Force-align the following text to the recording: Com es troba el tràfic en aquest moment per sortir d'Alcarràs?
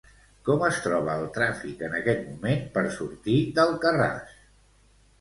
Com 0.47 0.63
es 0.67 0.79
troba 0.85 1.17
el 1.21 1.27
tràfic 1.35 1.85
en 1.89 1.99
aquest 2.01 2.25
moment 2.33 2.67
per 2.79 2.87
sortir 2.99 3.39
d'Alcarràs? 3.61 4.39